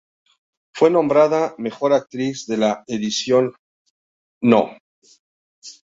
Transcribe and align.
Fue 0.73 0.89
nombrada 0.89 1.53
Mejor 1.59 1.93
Actriz 1.93 2.49
en 2.49 2.61
la 2.61 2.83
edición 2.87 3.53
No. 4.41 4.71